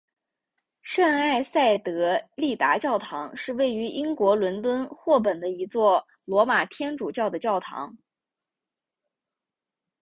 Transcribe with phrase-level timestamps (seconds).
[0.81, 7.95] 圣埃塞德丽达教堂是位于英国伦敦霍本的一座罗马天主教的教堂。